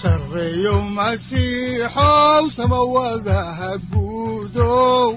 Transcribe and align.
sareyow 0.00 0.80
masiixow 0.96 2.44
samawadaha 2.56 3.70
guudow 3.90 5.08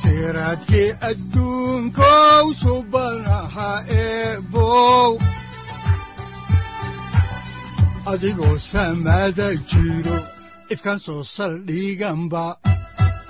siraadkii 0.00 0.90
adduunkow 1.10 2.44
subanaha 2.62 3.70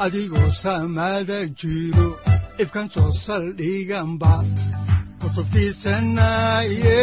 adigoo 0.05 0.51
samaada 0.63 1.39
jiro 1.61 2.09
ifkaan 2.63 2.89
soo 2.95 3.11
saldhiganba 3.25 4.33
kutubtiisanaye 5.21 7.03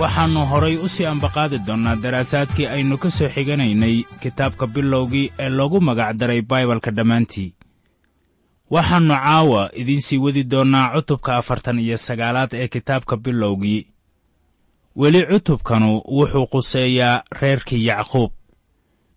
waxaannu 0.00 0.40
horay 0.50 0.76
u 0.76 0.88
sii 0.88 1.06
ambaqaadi 1.06 1.58
doonnaa 1.66 1.96
daraasaadkii 2.02 2.66
aynu 2.66 2.98
ka 2.98 3.10
soo 3.10 3.28
xiganaynay 3.28 3.96
kitaabka 4.22 4.66
bilowgii 4.66 5.32
ee 5.38 5.48
loogu 5.48 5.80
magacdaray 5.80 6.42
baibalka 6.42 6.90
dhammaantii. 6.90 7.54
Waxaannu 8.70 9.14
caawa 9.14 9.70
idiin 9.80 10.00
sii 10.00 10.18
wadi 10.18 10.44
doonnaa 10.44 10.92
cutubka 10.94 11.36
afartan 11.36 11.78
iyo 11.78 11.96
sagaalaad 11.98 12.52
ee 12.54 12.68
kitaabka 12.68 13.16
bilowgii 13.16 13.86
weli 14.96 15.26
cutubkanu 15.26 16.02
wuxuu 16.18 16.46
quseeyaa 16.46 17.22
reerkii 17.40 17.86
yacquub 17.86 18.30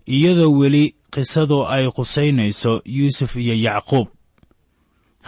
iyadoo 0.08 0.52
weli 0.60 0.96
qisadu 1.14 1.66
ay 1.68 1.92
qusaynayso 1.92 2.82
yuusuf 2.86 3.36
iyo 3.36 3.56
yacquub 3.56 4.08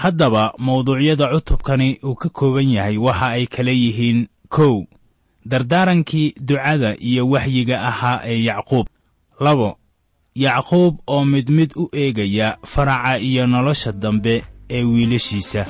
haddaba 0.02 0.54
mawduucyada 0.58 1.28
cutubkani 1.34 1.90
uu 2.04 2.16
ka 2.16 2.30
kooban 2.30 2.70
yahay 2.78 2.98
waxa 2.98 3.28
ay 3.38 3.46
kala 3.48 3.72
yihiin 3.72 4.20
kow 4.56 4.86
dardaarankii 5.46 6.34
ducada 6.48 6.90
iyo 7.10 7.24
waxyiga 7.30 7.82
ahaa 7.90 8.22
ee 8.32 8.44
yacquub. 8.48 8.88
Labo 9.40 9.70
yacquub 10.36 10.94
oo 11.08 11.26
mid 11.26 11.50
mid 11.50 11.72
u 11.76 11.90
eegaya 11.94 12.58
faraca 12.66 13.18
iyo 13.20 13.48
nolosha 13.48 13.92
dambe 13.92 14.44
ee 14.70 14.84
wiilashiisa 14.84 15.66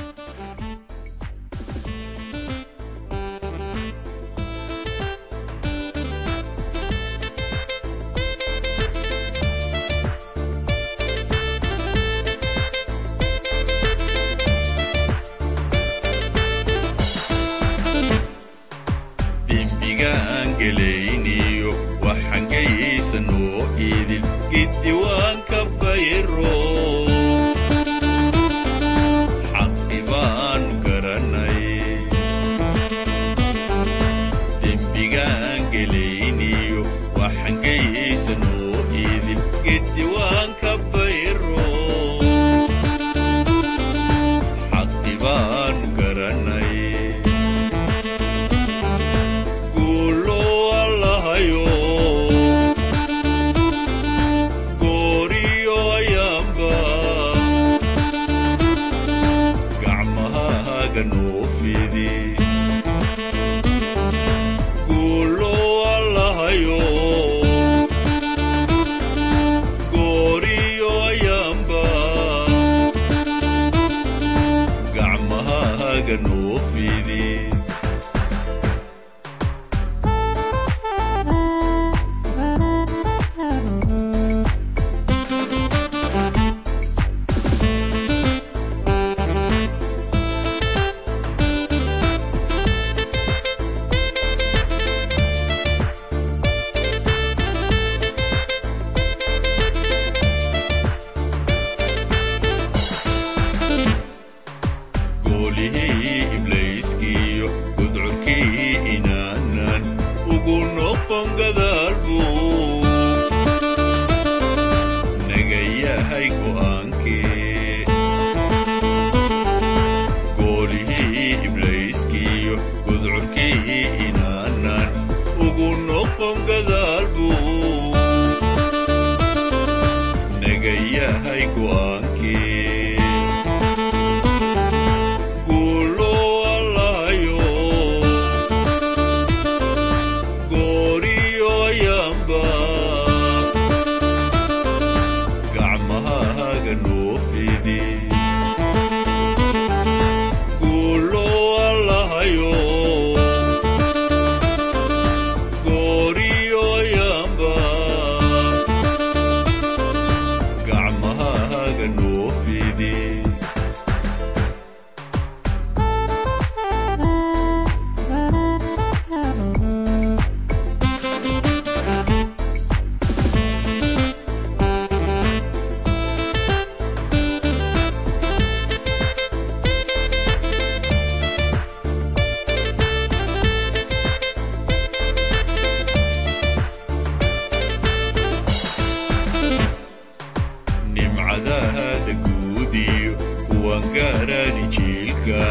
gaaraan 194.27 194.57
injiilka 194.63 195.43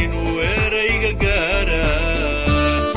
inuu 0.00 0.32
erayga 0.46 1.10
gaaraan 1.22 2.88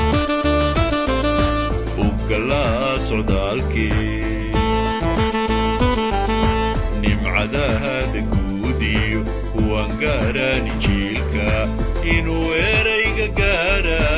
guudiyo 8.33 9.21
kuwan 9.53 9.91
gaaraan 10.01 10.65
injiilka 10.73 11.47
inuu 12.15 12.47
erayga 12.73 13.27
gaaraan 13.39 14.10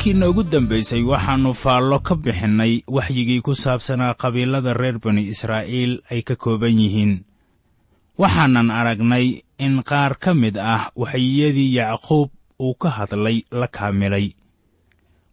markii 0.00 0.14
noogu 0.14 0.42
dambaysay 0.42 1.02
waxaannu 1.02 1.52
faallo 1.54 1.98
ka 2.00 2.14
bixinnay 2.16 2.80
waxyigii 2.88 3.40
ku 3.44 3.54
saabsanaa 3.54 4.14
qabiilada 4.14 4.72
reer 4.72 4.98
bani 4.98 5.28
israa'iil 5.28 6.00
ay 6.10 6.22
ka 6.22 6.36
kooban 6.36 6.72
yihiin. 6.72 7.24
Waxaanan 8.18 8.70
aragnay 8.70 9.44
in 9.58 9.82
qaar 9.82 10.16
ka 10.16 10.32
mid 10.34 10.56
ah 10.56 10.88
waxyiyadii 10.96 11.74
yacquub 11.76 12.30
uu 12.58 12.74
ka 12.80 12.88
hadlay 12.88 13.44
la 13.52 13.68
kaamilay 13.68 14.32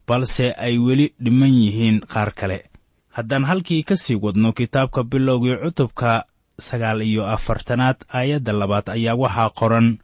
balse 0.07 0.51
ay 0.51 0.77
weli 0.77 1.13
dhiman 1.15 1.53
yihiin 1.63 2.01
qaar 2.03 2.33
kale. 2.35 2.67
Haddaan 3.15 3.47
halkii 3.47 3.83
ka 3.87 3.95
sii 3.95 4.19
wadno 4.19 4.51
kitaabka 4.51 5.03
bilowgii 5.03 5.63
cutubka 5.63 6.25
sagaal 6.59 7.01
iyo 7.01 7.23
afartanaad 7.23 8.03
aayadda 8.11 8.51
labaad 8.51 8.89
ayaa 8.89 9.15
waxaa 9.15 9.49
qoran 9.49 9.97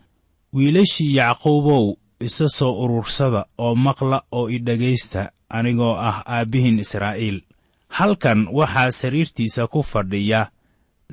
wiilashii 0.53 1.15
yacquubow 1.19 1.99
isa 2.27 2.47
soo 2.57 2.73
urursada 2.83 3.45
oo 3.57 3.75
maqla 3.75 4.17
oo 4.31 4.49
i 4.49 4.57
dhegaysta 4.67 5.21
anigoo 5.49 5.95
ah 6.09 6.23
aabbihiin 6.35 6.79
israa'iil. 6.79 7.37
Halkan 7.97 8.47
waxaa 8.57 8.91
sariirtiisa 8.91 9.67
ku 9.67 9.83
fadhiya 9.83 10.41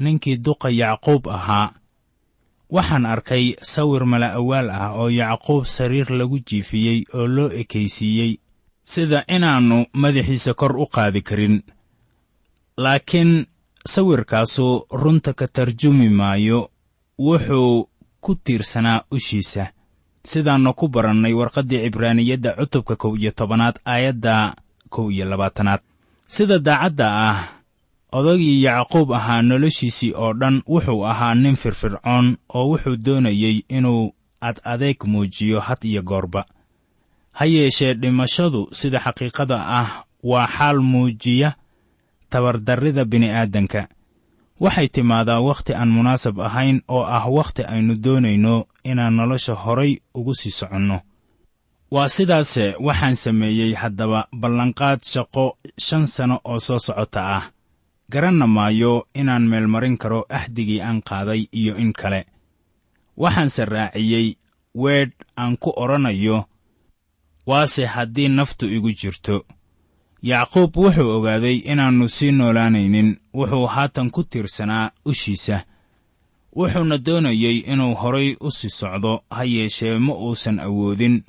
ninkii 0.00 0.36
duqa 0.44 0.68
yacquub 0.70 1.28
ahaa. 1.28 1.72
Waxaan 2.74 3.06
arkay 3.06 3.44
sawir 3.72 4.04
mala'awaal 4.12 4.68
ah 4.70 4.90
oo 5.00 5.08
yacquub 5.20 5.64
sariir 5.64 6.08
lagu 6.18 6.38
jiifiyey 6.48 6.98
oo 7.14 7.26
loo 7.36 7.50
ekaysiiyey 7.60 8.32
sida 8.84 9.24
inaannu 9.36 9.78
madaxiisa 10.02 10.54
kor 10.54 10.76
u 10.76 10.86
qaadi 10.94 11.22
karin. 11.28 11.56
Laakiin 12.76 13.46
sawirkaasu 13.86 14.86
runta 14.90 15.32
ka 15.34 15.46
tarjumi 15.48 16.08
maayo 16.08 16.70
wuxuu 17.18 17.88
ku 18.20 18.34
tiirsanaa 18.44 19.04
ushiisa 19.10 19.66
sidaannu 20.24 20.74
ku 20.74 20.88
barannay 20.88 21.32
warqaddii 21.32 21.82
cibraaniyadda 21.84 22.56
cutubka 22.58 22.96
kow 22.96 23.16
iyo 23.16 23.30
tobanaad 23.30 23.80
aayadda 23.84 24.54
kow 24.90 25.10
iyo 25.10 25.24
labaatanaad. 25.24 25.80
Sida 26.28 26.58
daacadda 26.58 27.06
ah 27.10 27.38
odagii 28.12 28.62
yacquub 28.62 29.12
ahaa 29.12 29.42
noloshiisii 29.42 30.12
oo 30.14 30.32
dhan 30.34 30.62
wuxuu 30.66 31.06
ahaa 31.06 31.34
nin 31.34 31.56
firfircoon 31.56 32.36
oo 32.54 32.68
wuxuu 32.70 32.96
doonayey 32.96 33.62
inuu 33.68 34.12
ad 34.40 34.60
adeeg 34.64 35.04
muujiyo 35.04 35.60
had 35.60 35.78
iyo 35.84 36.02
goorba. 36.02 36.44
Ha 37.32 37.44
yeeshee 37.46 37.94
dhimashadu 37.94 38.68
sida 38.72 38.98
xaqiiqada 38.98 39.56
ah 39.80 40.04
waa 40.22 40.46
xaal 40.46 40.78
muujiya 40.82 41.54
tabardarrida 42.30 43.04
bini'aadanka 43.04 43.88
waxay 44.60 44.88
timaadaa 44.88 45.40
wakhti 45.40 45.72
aan 45.74 45.88
munaasab 45.88 46.40
ahayn 46.40 46.82
oo 46.88 47.02
ah 47.04 47.24
wakhti 47.30 47.62
aynu 47.64 47.94
doonayno 47.94 48.66
inaan 48.84 49.14
nolosha 49.16 49.54
horay 49.54 49.98
ugu 50.14 50.34
sii 50.34 50.50
soconno. 50.50 51.00
Waa 51.90 52.08
sidaase 52.08 52.74
waxaan 52.80 53.16
sameeyey 53.16 53.74
haddaba 53.74 54.28
ballanqaad 54.40 55.00
shaqo 55.12 55.58
shan 55.78 56.06
sano 56.06 56.40
oo 56.44 56.60
soo 56.60 56.78
socota 56.78 57.36
ah. 57.36 57.50
Garanna 58.12 58.46
maayo 58.46 59.06
inaan 59.14 59.48
meelmarin 59.48 59.96
karo 59.98 60.26
axdigii 60.28 60.80
aan 60.80 61.02
qaaday 61.02 61.46
iyo 61.52 61.76
in 61.76 61.92
kale. 61.92 62.26
Waxaanse 63.16 63.64
raaciyey 63.64 64.36
weedh 64.74 65.12
aan 65.36 65.56
ku 65.56 65.70
odhanayo 65.76 66.44
waase 67.46 67.86
haddii 67.86 68.28
naftu 68.28 68.66
igu 68.66 68.90
jirto. 68.92 69.44
Yacquub 70.22 70.76
wuxuu 70.76 71.10
ogaaday 71.16 71.56
inaannu 71.56 72.08
sii 72.08 72.32
noolaanaynin 72.32 73.16
wuxuu 73.34 73.66
haatan 73.66 74.10
ku 74.10 74.24
tiirsanaa 74.24 74.90
ushiisa 75.04 75.64
wuxuuna 76.56 76.98
doonayey 76.98 77.56
inuu 77.72 77.94
horay 77.94 78.36
u 78.40 78.50
sii 78.50 78.68
socdo 78.80 79.12
ha 79.30 79.44
yeeshee 79.44 79.98
ma 79.98 80.14
uusan 80.14 80.60
awoodin. 80.60 81.22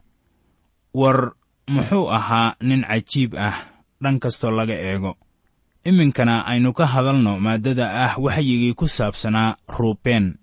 War 0.93 1.31
muxuu 1.69 2.09
ahaa 2.11 2.55
nin 2.61 2.81
cajiib 2.89 3.35
ah 3.47 3.55
dhan 4.03 4.19
kastoo 4.19 4.51
laga 4.51 4.73
eego. 4.73 5.17
Iminkana 5.85 6.45
aynu 6.45 6.73
ka 6.73 6.85
hadalno 6.85 7.39
maaddada 7.39 7.85
ah 8.05 8.13
waxyigii 8.19 8.73
ku 8.73 8.87
saabsanaa 8.87 9.55
ruubeen 9.77 10.35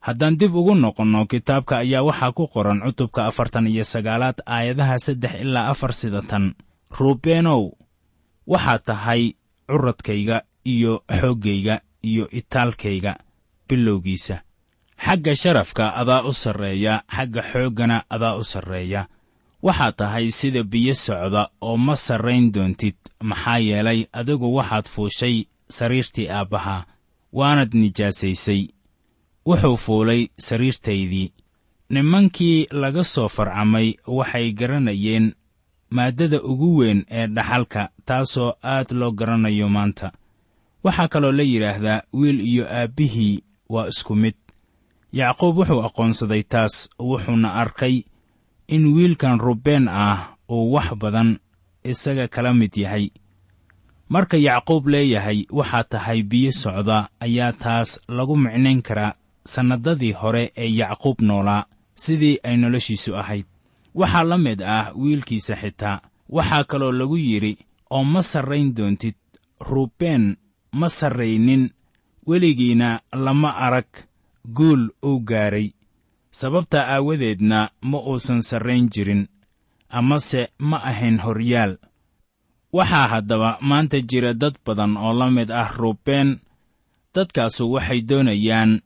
haddaan 0.00 0.36
dib 0.40 0.54
ugu 0.54 0.74
noqonno 0.74 1.26
kitaabka 1.26 1.78
ayaa 1.78 2.02
waxaa 2.02 2.32
ku 2.32 2.44
qoran 2.48 2.80
cutubka 2.84 3.26
afartan 3.26 3.66
iyo 3.66 3.84
sagaalaad 3.84 4.38
aayadaha 4.46 4.98
saddex 4.98 5.34
ilaa 5.40 5.68
afar 5.72 5.92
sida 5.94 6.22
tan. 6.22 6.54
Ruubeenow 6.98 7.70
waxaad 8.46 8.82
tahay 8.84 9.22
curadkayga 9.70 10.42
iyo 10.64 10.92
xooggayga 11.20 11.80
iyo 12.02 12.24
itaalkayga 12.30 13.12
bilowgiisa. 13.72 14.36
Xagga 15.04 15.34
sharafka 15.34 15.94
adaa 15.96 16.22
u 16.28 16.32
sarreeya 16.32 17.02
xagga 17.16 17.42
xooggana 17.52 18.04
adaa 18.10 18.36
u 18.36 18.44
sarreeya. 18.44 19.06
Waxaad 19.62 19.96
tahay 19.96 20.30
sida 20.30 20.62
biyo 20.62 20.94
socda 20.94 21.48
oo 21.60 21.76
ma 21.76 21.96
sarrayn 21.96 22.52
doontid 22.52 22.96
maxaa 23.22 23.58
yeelay 23.58 24.00
adigu 24.12 24.54
waxaad 24.56 24.86
fuushay 24.94 25.36
sariirtii 25.76 26.28
aabbaha 26.28 26.84
waanad 27.32 27.70
nijaasaysay 27.74 28.62
wuxuu 29.46 29.76
fuulay 29.76 30.28
sariirtaydii. 30.38 31.32
Nimankii 31.90 32.66
laga 32.70 33.04
soo 33.04 33.28
farcamay 33.28 33.94
waxay 34.06 34.52
garanayeen 34.52 35.34
maaddada 35.90 36.42
ugu 36.42 36.76
weyn 36.78 37.04
ee 37.10 37.26
dhaxalka 37.26 37.88
taasoo 38.04 38.52
aad 38.62 38.90
loo 38.92 39.10
garanayo 39.12 39.68
maanta. 39.68 40.12
Waxaa 40.84 41.08
kaloo 41.08 41.32
la 41.32 41.42
yidhaahdaa 41.42 42.02
wiil 42.12 42.40
iyo 42.40 42.64
aabbihii 42.68 43.42
waa 43.72 43.86
isku 43.92 44.14
mid. 44.22 44.34
Yacquub 45.18 45.54
wuxuu 45.58 45.82
aqoonsaday 45.86 46.42
taas 46.52 46.74
wuxuuna 47.08 47.48
arkay 47.62 47.96
in 48.74 48.84
wiilkan 48.94 49.36
rubeen 49.46 49.84
ah 49.88 50.18
uu 50.54 50.72
wax 50.74 50.88
badan 51.02 51.30
isaga 51.90 52.26
kala 52.34 52.50
mid 52.60 52.74
yahay. 52.84 53.06
Marka 54.12 54.36
yacquub 54.46 54.84
leeyahay 54.92 55.38
waxaa 55.58 55.84
tahay 55.92 56.20
biyo 56.30 56.52
socda 56.62 56.98
ayaa 57.24 57.52
taas 57.62 58.00
lagu 58.16 58.34
micnayn 58.44 58.80
karaa 58.88 59.12
sannadadii 59.52 60.12
hore 60.20 60.44
ee 60.62 60.70
yacquub 60.80 61.18
noolaa 61.28 61.64
sidii 62.02 62.36
ay 62.42 62.56
noloshiisu 62.56 63.10
ahayd. 63.16 63.46
Waxaa 63.94 64.24
la 64.30 64.38
mid 64.46 64.60
ah 64.62 64.92
wiilkiisa 65.02 65.54
xitaa 65.62 66.00
waxaa 66.36 66.64
kaloo 66.70 66.92
lagu 66.92 67.16
yidhi 67.28 67.54
oo 67.90 68.04
ma 68.12 68.22
sarrayn 68.22 68.68
doontid 68.76 69.14
ruubeen 69.60 70.36
ma 70.72 70.88
sarraynin 70.88 71.62
weligiina 72.26 73.00
lama 73.12 73.50
arag 73.56 73.88
guul 74.44 74.90
uu 75.04 75.20
gaaray. 75.20 75.70
Sababta 76.30 76.86
aawadeedna 76.88 77.70
ma 77.82 77.98
uusan 77.98 78.40
sarrayn 78.42 78.88
jirin 78.88 79.28
amase 79.88 80.48
ma 80.58 80.76
ahayn 80.90 81.18
horyaal. 81.20 81.76
Waxaa 82.72 83.08
haddaba 83.08 83.58
maanta 83.60 84.00
jira 84.00 84.32
dad 84.34 84.54
badan 84.64 84.96
oo 84.96 85.12
la 85.12 85.30
mid 85.30 85.50
ah 85.50 85.68
ruubeen. 85.76 86.40
Dadkaasu 87.14 87.72
waxay 87.72 88.00
doonayaan 88.08 88.80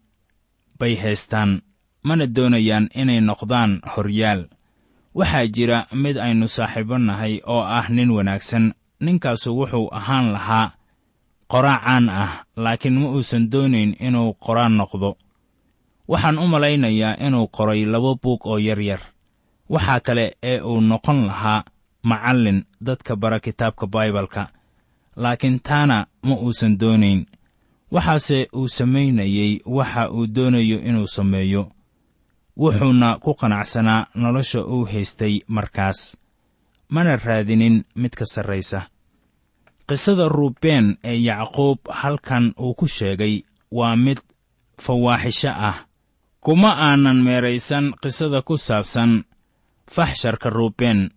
bay 0.78 0.94
haystaan 0.96 1.62
mana 2.02 2.26
doonayaan 2.26 2.90
inay 2.94 3.20
noqdaan 3.20 3.80
horyaal. 3.94 4.48
Waxaa 5.14 5.46
jira 5.46 5.78
mid 5.94 6.16
aynu 6.18 6.48
saaxiibo 6.48 6.98
nahay 6.98 7.34
oo 7.46 7.62
ah 7.62 7.86
nin 7.88 8.10
wanaagsan. 8.10 8.74
Ninkaasu 9.00 9.54
wuxuu 9.58 9.88
ahaan 9.94 10.32
lahaa 10.34 10.72
qoraa 11.52 11.78
caan 11.84 12.08
ah 12.08 12.44
laakiin 12.56 12.96
ma 13.00 13.08
uusan 13.10 13.50
doonayn 13.52 13.96
inuu 14.00 14.34
qoraan 14.44 14.76
noqdo. 14.76 15.10
Waxaan 16.10 16.38
u 16.38 16.46
malaynayaa 16.48 17.16
inuu 17.26 17.48
qoray 17.56 17.84
laba 17.92 18.14
buug 18.22 18.46
oo 18.46 18.58
yaryar 18.58 19.00
waxaa 19.70 20.00
kale 20.06 20.26
ee 20.42 20.60
uu 20.60 20.80
noqon 20.80 21.26
lahaa 21.26 21.64
macallin 22.02 22.64
dadka 22.86 23.16
bara 23.16 23.40
kitaabka 23.40 23.86
baibalka 23.86 24.42
laakiin 25.16 25.60
taana 25.66 26.06
ma 26.22 26.34
uusan 26.34 26.78
doonayn. 26.80 27.26
Waxaase 27.94 28.48
uu 28.56 28.68
samaynayey 28.68 29.52
waxa 29.66 30.10
uu 30.10 30.26
doonayo 30.34 30.78
inuu 30.88 31.06
sameeyo. 31.06 31.62
Wuxuuna 32.60 33.18
ku 33.18 33.34
qanacsanaa 33.34 34.06
nolosha 34.14 34.60
uu 34.64 34.84
haystay 34.84 35.34
markaas. 35.48 36.16
Mana 36.88 37.16
raadinin 37.16 37.84
mid 37.94 38.10
ka 38.18 38.24
sarraysa 38.26 38.80
qisada 39.88 40.28
ruubeen 40.28 40.86
ee 41.04 41.18
yacquub 41.28 41.78
halkan 42.00 42.44
uu 42.60 42.74
ku 42.74 42.86
sheegay 42.96 43.34
waa 43.78 43.96
mid 43.96 44.18
fawaaxisho 44.84 45.52
ah. 45.70 45.76
Kuma 46.40 46.70
aanan 46.78 47.18
meeraysan 47.26 47.94
qisada 48.02 48.42
ku 48.42 48.54
saabsan 48.66 49.24
faxsharka 49.94 50.50
ruubeen 50.50 51.10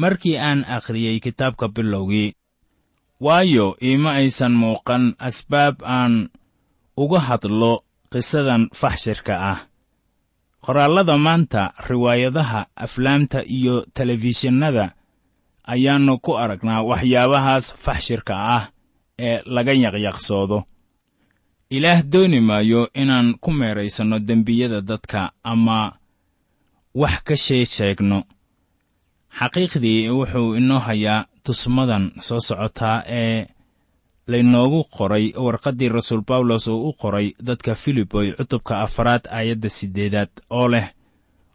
markii 0.00 0.38
aan 0.38 0.60
akhriyey 0.76 1.20
kitaabka 1.24 1.68
bilowgii 1.68 2.34
waayo 3.20 3.76
iima 3.82 4.10
aysan 4.20 4.54
muuqan 4.62 5.14
asbaab 5.18 5.76
aan 5.82 6.30
uga 7.02 7.20
hadlo 7.28 7.72
qisadan 8.12 8.62
faxshirka 8.80 9.34
ah. 9.52 9.58
Qoraallada 10.64 11.18
maanta 11.18 11.72
riwaayadaha 11.88 12.66
aflaamta 12.84 13.42
iyo 13.46 13.86
telefishinnada 13.94 14.94
ayaannu 15.72 16.18
ku 16.24 16.32
aragnaa 16.42 16.82
waxyaabahaas 16.90 17.66
faxshirka 17.84 18.34
ah 18.56 18.64
ee 19.18 19.42
laga 19.46 19.72
yaqyaqsoodo. 19.84 20.58
Ilaah 21.76 22.02
dooni 22.12 22.40
maayo 22.40 22.88
inaan 22.94 23.34
ku 23.42 23.50
meeraysanno 23.50 24.18
dembiyada 24.18 24.80
dadka 24.80 25.32
ama 25.44 25.78
wax 26.94 27.16
ka 27.26 27.36
shee 27.36 27.64
sheegno. 27.64 28.18
Xaqiiqdii 29.38 30.08
wuxuu 30.10 30.54
inoo 30.58 30.78
hayaa 30.78 31.26
tusmadan 31.44 32.04
soo 32.26 32.40
socotaa 32.40 33.02
ee 33.08 33.46
laynoogu 34.30 34.80
qoray 34.96 35.32
warqaddii 35.44 35.88
rasuul 35.88 36.22
bawlos 36.28 36.66
uu 36.68 36.88
u 36.88 36.92
qoray 36.92 37.26
dadka 37.46 37.74
filiboy 37.74 38.32
cutubka 38.38 38.80
afaraad 38.84 39.24
aayadda 39.36 39.68
siddeedaad 39.68 40.30
oo 40.50 40.68
leh 40.68 40.86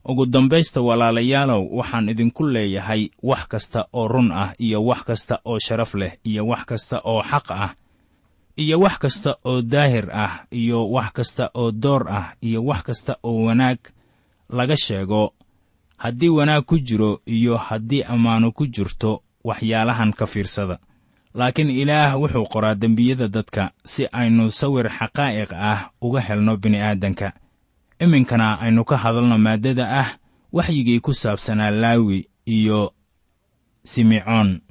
ugu 0.05 0.25
dambaysta 0.25 0.81
walaalayaalow 0.81 1.67
waxaan 1.77 2.09
idinku 2.09 2.43
leeyahay 2.47 3.09
wax 3.23 3.47
kasta 3.47 3.85
oo 3.93 4.07
run 4.07 4.31
ah 4.31 4.53
iyo 4.59 4.85
wax 4.85 5.03
kasta 5.03 5.39
oo 5.45 5.59
sharaf 5.59 5.93
leh 5.93 6.13
iyo 6.23 6.47
wax 6.47 6.65
kasta 6.65 7.01
oo 7.03 7.21
xaq 7.31 7.51
ah 7.51 7.73
iyo 8.57 8.79
wax 8.79 8.97
kasta 8.99 9.35
oo 9.45 9.61
daahir 9.61 10.09
ah 10.11 10.45
iyo 10.51 10.89
wax 10.91 11.11
kasta 11.13 11.49
oo 11.53 11.71
door 11.71 12.09
ah 12.09 12.33
iyo 12.41 12.63
wax 12.65 12.81
kasta 12.83 13.17
oo 13.23 13.43
wanaag 13.43 13.77
laga 14.49 14.77
sheego. 14.77 15.33
Haddii 15.97 16.29
wanaag 16.29 16.63
ku 16.65 16.79
jiro 16.79 17.21
iyo 17.25 17.57
haddii 17.57 18.03
ammaano 18.03 18.51
ku 18.51 18.65
jirto 18.67 19.21
waxyaalahan 19.43 20.13
ka 20.13 20.25
fiirsada. 20.27 20.79
Laakiin 21.33 21.69
ilaah 21.69 22.15
wuxuu 22.21 22.45
qoraa 22.49 22.75
dembiyada 22.75 23.27
dadka 23.27 23.71
si 23.85 24.07
aynu 24.11 24.51
sawir 24.51 24.89
xaqaa'iq 24.89 25.51
ah 25.53 25.91
uga 26.01 26.19
helno 26.21 26.57
bini'aadanka 26.57 27.31
iminkana 27.99 28.59
aynu 28.63 28.83
ka 28.89 28.97
hadalno 28.97 29.37
maaddada 29.37 29.85
ah 30.01 30.09
waxyigii 30.53 30.99
ku 30.99 31.13
saabsanaa 31.13 31.71
laawi 31.71 32.29
iyo 32.45 32.93
simecoon 33.85 34.61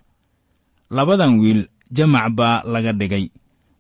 labadan 0.91 1.39
wiil 1.41 1.69
jamac 1.91 2.33
baa 2.33 2.63
laga 2.65 2.93
dhigay. 2.93 3.31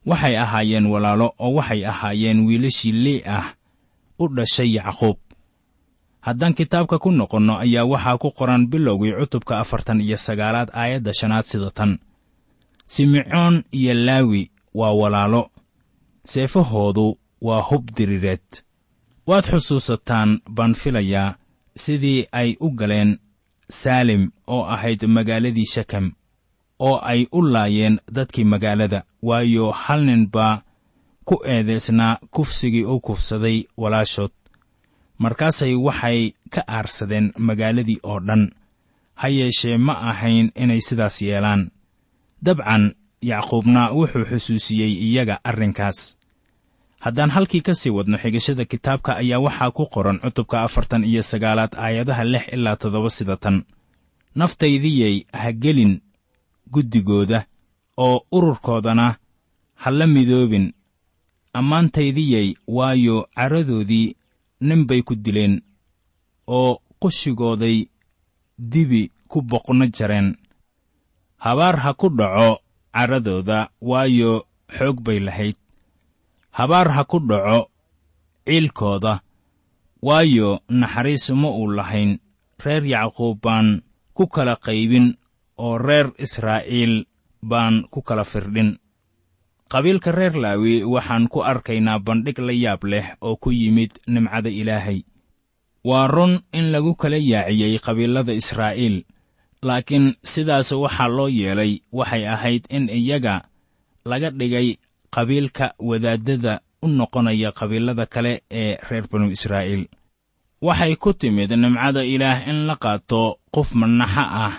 Waxay 0.06 0.36
ahaayeen 0.38 0.86
walaalo 0.86 1.34
oo 1.38 1.52
waxay 1.58 1.86
ahaayeen 1.86 2.40
wiilashii 2.46 2.92
lii 2.92 3.22
ah 3.26 3.54
u 4.18 4.28
dhashay 4.28 4.74
yacquub. 4.76 5.16
Haddaan 6.20 6.54
kitaabka 6.54 6.98
ku 6.98 7.10
noqonno 7.10 7.58
ayaa 7.58 7.84
waxaa 7.84 8.18
ku 8.18 8.30
qoran 8.30 8.66
bilowgii 8.70 9.12
cutubka 9.20 9.58
afartan 9.58 10.00
iyo 10.00 10.16
sagaalaad 10.16 10.70
aayadda 10.72 11.12
shanaad 11.14 11.44
sida 11.44 11.70
tan. 11.70 11.98
Simecoon 12.86 13.64
iyo 13.72 13.94
laawi 13.94 14.50
waa 14.74 14.92
walaalo. 14.92 15.50
Seefahoodu 16.24 17.16
waa 17.40 17.60
hub 17.60 17.90
diriireed 17.96 18.44
waad 19.28 19.44
xusuusataan 19.50 20.30
baan 20.56 20.74
filayaa 20.74 21.36
sidii 21.76 22.26
ay 22.32 22.56
u 22.60 22.70
galeen 22.70 23.18
saalim 23.80 24.30
oo 24.46 24.62
ahayd 24.74 25.00
magaaladii 25.16 25.66
shekem 25.74 26.06
oo 26.78 26.96
ay 27.02 27.26
u 27.32 27.42
laayeen 27.52 28.00
dadkii 28.14 28.44
magaalada. 28.44 29.02
Waayo 29.22 29.70
hal 29.72 30.04
nin 30.04 30.30
baa 30.30 30.62
ku 31.24 31.34
eedaysnaa 31.44 32.18
kufsigii 32.30 32.84
u 32.84 33.00
kufsaday 33.00 33.64
walaashood. 33.76 34.30
Markaasay 35.18 35.74
waxay 35.74 36.32
ka 36.50 36.62
aarsadeen 36.68 37.32
magaaladii 37.38 38.00
oo 38.02 38.20
dhan. 38.20 38.50
Ha 39.14 39.28
yeeshee 39.28 39.76
ma 39.78 39.92
ahayn 40.10 40.50
inay 40.54 40.80
sidaas 40.80 41.22
yeelaan. 41.22 41.70
Dabcan 42.44 42.94
yacquubna 43.22 43.90
wuxuu 43.92 44.24
xusuusiyey 44.30 44.92
iyaga 45.06 45.40
arrinkaas 45.44 46.17
haddaan 47.04 47.30
halkii 47.30 47.60
ka 47.66 47.74
sii 47.74 47.90
wadno 47.90 48.18
xigashada 48.18 48.64
kitaabka 48.64 49.16
ayaa 49.16 49.38
waxaa 49.46 49.70
ku 49.76 49.84
qoran 49.94 50.18
cutubka 50.22 50.62
afartan 50.62 51.04
iyo 51.04 51.22
sagaalaad 51.22 51.72
aayadaha 51.84 52.24
lix 52.24 52.44
ilaa 52.52 52.76
toddoba 52.76 53.10
sida 53.10 53.36
tan. 53.36 53.56
Naftaydiyay 54.34 55.16
ha 55.32 55.52
gelin 55.52 56.00
guddigooda 56.72 57.46
oo 57.96 58.16
ururkoodana 58.32 59.16
ha 59.82 59.90
la 59.90 60.06
midoobin. 60.06 60.66
Ammaantaydiyay 61.52 62.54
waayo 62.66 63.16
caradoodii 63.36 64.14
nin 64.60 64.86
bay 64.86 65.02
ku 65.02 65.14
dileen 65.16 65.62
oo 66.46 66.78
qushigooday 67.00 67.86
dibi 68.58 69.10
ku 69.28 69.42
boqno 69.42 69.86
jareen. 69.96 70.36
Habaar 71.38 71.76
ha 71.82 71.94
ku 71.94 72.08
dhaco 72.10 72.60
carradooda 72.94 73.70
waayo 73.80 74.44
xoog 74.76 75.00
bay 75.06 75.18
lahayd 75.20 75.56
habaar 76.58 76.88
ha 76.96 77.02
ku 77.10 77.18
dhaco 77.30 77.60
ciilkooda 78.46 79.14
waayo 80.06 80.50
naxariis 80.80 81.30
ma 81.40 81.48
uu 81.60 81.70
lahayn 81.78 82.18
reer 82.64 82.84
yacquub 82.94 83.38
baan 83.44 83.68
ku 84.16 84.24
kala 84.34 84.54
qaybin 84.66 85.06
oo 85.64 85.78
reer 85.78 86.10
israa'iil 86.24 86.94
baan 87.50 87.86
ku 87.92 88.02
kala 88.02 88.24
firdhin. 88.24 88.70
Qabiilka 89.68 90.10
reer 90.18 90.34
laawi 90.34 90.82
waxaan 90.94 91.28
ku 91.32 91.38
arkaynaa 91.44 91.98
bandhig 92.06 92.38
la 92.46 92.52
yaab 92.64 92.82
leh 92.92 93.06
oo 93.26 93.36
ku 93.42 93.50
yimid 93.52 93.92
nimcada 94.12 94.50
ilaahay. 94.50 95.04
Waa 95.84 96.06
run 96.14 96.40
in 96.52 96.72
lagu 96.74 96.94
kala 96.98 97.18
yaaciyey 97.20 97.78
qabiilada 97.78 98.32
israa'iil 98.34 99.04
laakiin 99.62 100.06
sidaas 100.32 100.72
waxaa 100.72 101.08
loo 101.16 101.28
yeelay 101.28 101.72
waxay 101.92 102.24
ahayd 102.34 102.64
in 102.76 102.88
iyaga 102.88 103.46
laga 104.10 104.30
dhigay 104.30 104.68
qabiilka 105.14 105.74
wadaaddada 105.78 106.60
u 106.82 106.88
noqonaya 106.88 107.52
qabiilada 107.52 108.06
kale 108.06 108.42
ee 108.50 108.76
reer 108.90 109.04
banu 109.10 109.30
israa'iil. 109.30 109.84
Waxay 110.62 110.96
ku 110.96 111.12
timid 111.14 111.50
nimcada 111.50 112.02
ilaah 112.04 112.48
in 112.50 112.66
la 112.66 112.76
qaato 112.76 113.38
qof 113.54 113.68
manaxo 113.80 114.24
ah 114.44 114.54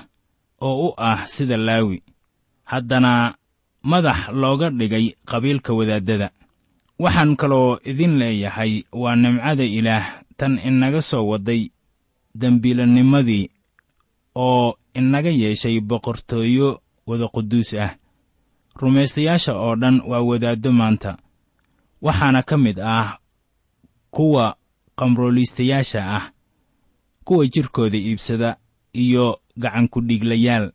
oo 0.61 0.87
u 0.87 0.93
ah 0.97 1.27
sida 1.27 1.57
laawi. 1.57 1.97
Haddana 2.71 3.35
madax 3.83 4.19
looga 4.41 4.69
dhigay 4.69 5.05
qabiilka 5.29 5.71
wadaaddada 5.73 6.27
waxaan 6.99 7.35
kaloo 7.35 7.79
idin 7.89 8.13
leeyahay 8.19 8.83
waa 9.01 9.15
nimcada 9.15 9.63
ilaah 9.63 10.05
tan 10.37 10.59
inaga 10.59 11.01
soo 11.01 11.23
wadday 11.31 11.61
dembiilanimadii 12.35 13.49
oo 14.35 14.75
inaga 14.93 15.29
yeeshay 15.29 15.79
boqortooyo 15.79 16.81
wada 17.07 17.27
quduus 17.27 17.73
ah 17.73 17.95
rumaystayaasha 18.75 19.53
oo 19.55 19.75
dhan 19.75 20.01
waa 20.05 20.21
wadaaddo 20.21 20.71
maanta. 20.71 21.17
Waxaana 22.01 22.43
ka 22.43 22.57
mid 22.57 22.79
ah 22.79 23.19
kuwa 24.11 24.55
qamrooliistayaasha 24.95 26.01
ah 26.17 26.31
kuwa 27.23 27.47
jidhkooda 27.47 27.97
iibsada 27.97 28.57
iyo 28.93 29.39
gacankudhiiglayaal. 29.57 30.71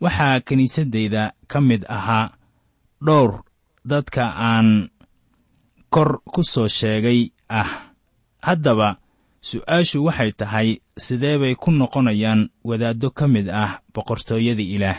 Waxaa 0.00 0.40
kiniisaddayda 0.40 1.32
ka 1.46 1.60
mid 1.60 1.84
ahaa 1.88 2.30
dhowr 3.04 3.42
dadka 3.84 4.34
aan 4.36 4.90
kor 5.90 6.20
ku 6.24 6.42
soo 6.44 6.68
sheegay 6.68 7.30
ah. 7.48 7.92
Haddaba 8.42 8.96
su'aashu 9.40 10.04
waxay 10.04 10.32
tahay 10.32 10.68
sidee 10.98 11.38
bay 11.38 11.54
ku 11.54 11.70
noqonayaan 11.70 12.50
wadaaddo 12.64 13.10
ka 13.10 13.28
mid 13.28 13.48
ah 13.50 13.80
boqortooyada 13.94 14.62
ilaah 14.62 14.98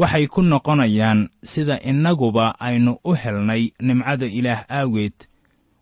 waxay 0.00 0.26
ku 0.32 0.40
noqonayaan 0.42 1.20
sida 1.52 1.76
innaguba 1.90 2.46
aynu 2.60 2.92
u 3.04 3.12
helnay 3.22 3.62
nimcada 3.86 4.26
ilaah 4.38 4.62
aageed 4.78 5.16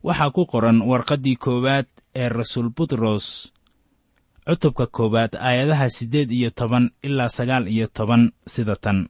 waxaa 0.06 0.30
ku 0.34 0.42
qoran 0.52 0.78
warqaddii 0.90 1.36
koowaad 1.44 1.86
ee 2.20 2.28
rasuul 2.28 2.68
butros 2.76 3.26
cutubka 4.46 4.86
koowaad 4.96 5.32
aayadaha 5.46 5.86
siddeed 5.96 6.30
iyo 6.38 6.50
toban 6.58 6.90
ilaa 7.06 7.28
sagaal 7.36 7.64
iyo 7.74 7.86
toban 7.96 8.22
sida 8.46 8.76
tan. 8.76 9.08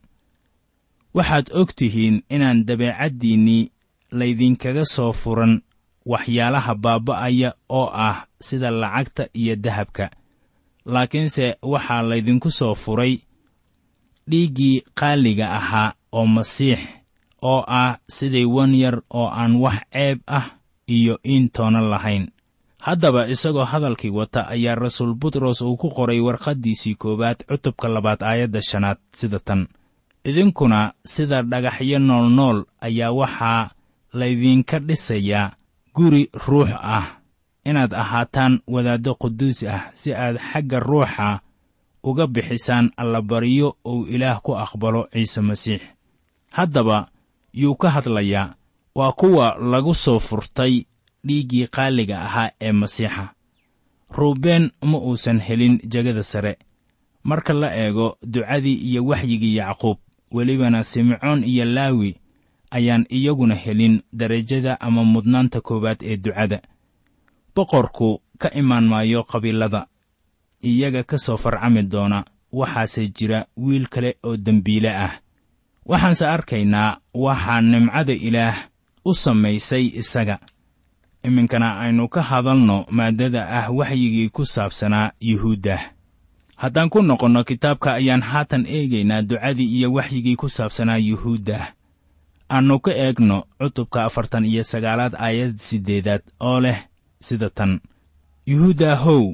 Waxaad 1.15 1.47
og 1.59 1.69
tihiin 1.77 2.23
inaan 2.35 2.65
dabeecaddiinnii 2.67 3.63
laydinkaga 4.19 4.85
soo 4.85 5.11
furan 5.13 5.53
waxyaalaha 6.11 6.73
baaba'aya 6.83 7.49
oo 7.69 7.87
ah 8.07 8.17
sida 8.47 8.71
lacagta 8.71 9.23
iyo 9.33 9.55
dahabka. 9.55 10.05
Laakiinse 10.85 11.45
waxaa 11.61 12.01
laydinku 12.09 12.49
soo 12.51 12.75
furay 12.75 13.13
dhiiggii 14.29 14.83
qaaliga 14.99 15.51
ahaa 15.53 15.93
oo 16.11 16.25
masiix 16.25 16.79
oo 17.41 17.63
ah 17.67 17.97
sidii 18.09 18.45
wan 18.45 18.75
yar 18.75 19.01
oo 19.13 19.27
aan 19.29 19.55
wax 19.55 19.77
ceeb 19.93 20.19
ah 20.27 20.45
iyo 20.87 21.19
toonan 21.53 21.89
lahayn. 21.89 22.27
Haddaba 22.79 23.27
isagoo 23.27 23.65
hadalkii 23.65 24.09
wata 24.09 24.47
ayaa 24.47 24.75
rasuul 24.75 25.13
butros 25.13 25.61
uu 25.61 25.77
ku 25.77 25.89
qoray 25.89 26.19
warqaddiisii 26.19 26.95
koowaad 26.95 27.45
cutubka 27.49 27.87
labaad 27.87 28.23
aayadda 28.23 28.61
shanaad 28.61 28.97
sida 29.11 29.39
tan. 29.39 29.67
Idinkuna 30.23 30.93
sida 31.05 31.41
dhagaxyo 31.43 31.99
noolnool 31.99 32.63
ayaa 32.81 33.11
waxaa 33.11 33.69
laydinka 34.13 34.79
dhisayaa 34.79 35.51
guri 35.95 36.29
ruux 36.47 36.69
ah 36.73 37.05
inaad 37.65 37.93
ahaataan 37.93 38.59
wadaaddo 38.67 39.15
quduus 39.15 39.63
ah 39.63 39.89
si 39.93 40.13
aad 40.13 40.37
xagga 40.37 40.79
ruuxa 40.79 41.39
uga 42.09 42.27
bixisaan 42.27 42.91
allabaryo 43.01 43.67
uu 43.85 44.05
ilaah 44.13 44.37
ku 44.45 44.51
aqbalo 44.63 45.01
ciise 45.13 45.41
masiix. 45.41 45.81
Haddaba 46.57 47.09
yuu 47.53 47.75
ka 47.81 47.89
hadlayaa 47.89 48.55
waa 48.95 49.11
kuwa 49.19 49.57
lagu 49.71 49.93
soo 49.95 50.19
furtay 50.19 50.85
dhiiggii 51.25 51.67
qaaliga 51.75 52.21
ahaa 52.27 52.51
ee 52.61 52.71
masiixa. 52.71 53.25
Ruubeen 54.17 54.71
ma 54.81 54.97
uusan 54.97 55.39
helin 55.47 55.79
jegada 55.91 56.23
sare. 56.23 56.53
Marka 57.23 57.53
la 57.53 57.69
eego 57.77 58.17
ducadii 58.21 58.75
iyo 58.89 59.05
waxyigii 59.05 59.55
yacquub 59.55 59.97
welibana 60.31 60.83
simcoon 60.83 61.43
iyo 61.43 61.65
laawi 61.65 62.15
ayaan 62.71 63.05
iyaguna 63.09 63.55
helin 63.55 64.01
derajada 64.13 64.79
ama 64.81 65.03
mudnaanta 65.03 65.61
koowaad 65.61 65.97
ee 66.03 66.17
ducada. 66.17 66.61
Boqorku 67.55 68.21
ka 68.37 68.49
imaan 68.53 68.87
maayo 68.87 69.23
qabiilada 69.23 69.87
iyaga 70.69 71.03
ka 71.03 71.17
soo 71.17 71.37
farcami 71.37 71.83
doona 71.83 72.19
waxaase 72.51 73.07
jira 73.15 73.45
wiil 73.57 73.85
kale 73.93 74.17
oo 74.27 74.37
dembiile 74.37 74.89
ah. 75.05 75.13
Waxaanse 75.85 76.25
arkaynaa 76.35 76.97
waxaa 77.13 77.61
nimcada 77.61 78.13
ilaah 78.27 78.57
u 79.05 79.13
samaysay 79.13 79.85
isaga. 80.01 80.39
Iminkana 81.23 81.79
aynu 81.79 82.07
ka 82.09 82.21
hadalno 82.21 82.85
maaddada 82.89 83.41
ah 83.49 83.69
waxyigii 83.77 84.29
ku 84.29 84.45
saabsanaa 84.45 85.11
yuhuuddah 85.21 85.81
haddaan 86.55 86.89
ku 86.89 87.01
noqonno 87.01 87.43
kitaabka 87.43 87.93
ayaan 87.99 88.21
haatan 88.21 88.65
eegaynaa 88.65 89.21
ducadii 89.21 89.69
iyo 89.77 89.93
waxyigii 89.93 90.35
ku 90.35 90.47
saabsanaa 90.49 90.97
yuhuuddah 90.97 91.63
aannu 92.49 92.79
ka 92.79 92.91
eegno 92.93 93.43
cutubka 93.59 94.03
afartan 94.05 94.45
iyo 94.45 94.63
sagaalaad 94.63 95.13
aayad 95.19 95.57
siddeedaad 95.57 96.21
oo 96.39 96.59
leh 96.61 96.79
sida 97.21 97.49
tan. 97.49 97.81
Yuhuuddahow 98.45 99.33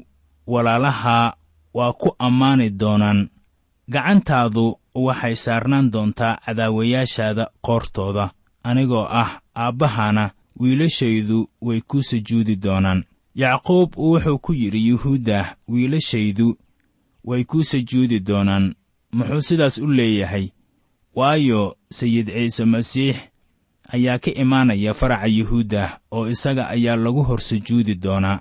walaalahaa 0.52 1.32
waa 1.74 1.92
ku 1.92 2.08
ammaani 2.18 2.70
doonaan. 2.70 3.20
Gacantaadu 3.92 4.64
waxay 4.94 5.34
saarnaan 5.44 5.90
doontaa 5.92 6.38
cadaawayaashaada 6.44 7.44
qoortooda 7.66 8.24
anigoo 8.64 9.06
ah 9.22 9.30
aabbahana 9.56 10.24
wiilashaydu 10.60 11.38
way 11.66 11.80
kuu 11.80 12.02
sujuudi 12.02 12.56
doonaan. 12.56 13.04
Yacquub 13.34 13.90
wuxuu 13.96 14.38
ku 14.38 14.52
yidhi 14.54 14.88
yuhuuddah 14.88 15.54
wiilashaydu 15.68 16.56
way 17.24 17.44
kuu 17.44 17.64
sujuudi 17.64 18.20
doonaan. 18.20 18.74
Muxuu 19.12 19.40
sidaas 19.40 19.78
u 19.78 19.86
leeyahay? 19.86 20.48
Waayo 21.14 21.76
sayid 21.90 22.26
ciise 22.32 22.64
masiix 22.64 23.16
ayaa 23.92 24.18
ka 24.18 24.30
imaanaya 24.42 24.94
faraca 24.94 25.26
yuhuuddah 25.26 25.98
oo 26.10 26.28
isaga 26.28 26.68
ayaa 26.68 26.96
lagu 26.96 27.22
hor 27.22 27.40
sujuudi 27.40 27.94
doonaa 27.94 28.40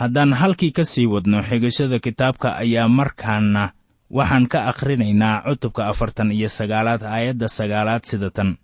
haddaan 0.00 0.32
halkii 0.40 0.70
ka 0.76 0.84
sii 0.84 1.06
wadno 1.06 1.42
xigashada 1.48 1.98
kitaabka 1.98 2.48
ayaa 2.62 2.88
markaana 2.88 3.72
waxaan 4.10 4.46
ka 4.52 4.58
akhrinaynaa 4.70 5.42
cutubka 5.46 5.86
afartan 5.92 6.32
iyo 6.32 6.48
sagaalaad 6.48 7.02
aayadda 7.02 7.48
sagaalaad 7.48 8.04
sida 8.10 8.30
tan. 8.30 8.56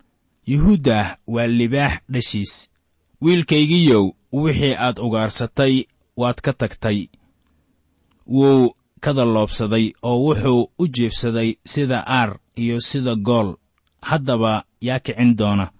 Yuhuuddah 0.46 1.16
waa 1.26 1.46
libaax 1.58 2.00
dhashiis. 2.12 2.52
Wiilkaygiyow 3.22 4.04
wixii 4.32 4.74
aad 4.86 4.98
ugaarsatay 4.98 5.74
waad 6.16 6.38
ka 6.44 6.52
tagtay. 6.52 6.98
Wuu 8.26 8.74
kadaloobsaday 9.00 9.92
oo 10.02 10.18
wuxuu 10.26 10.70
u 10.78 10.84
jiibsaday 10.88 11.54
sida 11.66 12.04
aar 12.06 12.38
iyo 12.56 12.80
sida 12.80 13.14
gool. 13.14 13.54
Haddaba 14.02 14.64
yaa 14.80 14.98
kicin 14.98 15.36
doona. 15.36 15.70